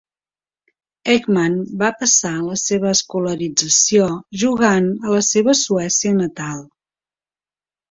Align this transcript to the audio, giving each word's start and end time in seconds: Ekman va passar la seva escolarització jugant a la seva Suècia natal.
Ekman 1.15 1.57
va 1.81 1.89
passar 1.99 2.31
la 2.45 2.57
seva 2.61 2.89
escolarització 2.93 4.09
jugant 4.47 4.91
a 5.05 5.15
la 5.19 5.23
seva 5.31 5.57
Suècia 5.63 6.19
natal. 6.25 6.67